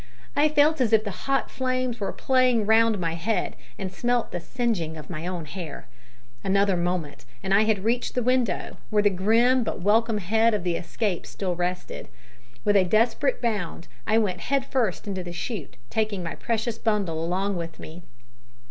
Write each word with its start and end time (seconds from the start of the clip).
I 0.35 0.49
felt 0.49 0.81
as 0.81 0.93
if 0.93 1.03
the 1.03 1.11
hot 1.29 1.51
flames 1.51 1.99
were 1.99 2.11
playing 2.11 2.65
round 2.65 2.97
my 2.97 3.13
head, 3.13 3.55
and 3.77 3.93
smelt 3.93 4.31
the 4.31 4.39
singeing 4.39 4.97
of 4.97 5.11
my 5.11 5.27
own 5.27 5.45
hair. 5.45 5.85
Another 6.43 6.75
moment 6.75 7.23
and 7.43 7.53
I 7.53 7.65
had 7.65 7.83
reached 7.83 8.15
the 8.15 8.23
window, 8.23 8.77
where 8.89 9.03
the 9.03 9.11
grim 9.11 9.63
but 9.63 9.81
welcome 9.83 10.17
head 10.17 10.55
of 10.55 10.63
the 10.63 10.75
escape 10.75 11.27
still 11.27 11.53
rested. 11.53 12.07
With 12.65 12.75
a 12.77 12.83
desperate 12.83 13.43
bound 13.43 13.87
I 14.07 14.17
went 14.17 14.39
head 14.39 14.65
first 14.65 15.05
into 15.07 15.21
the 15.23 15.33
shoot, 15.33 15.77
taking 15.91 16.23
my 16.23 16.33
precious 16.33 16.79
bundle 16.79 17.23
along 17.23 17.55
with 17.57 17.77
me. 17.77 18.01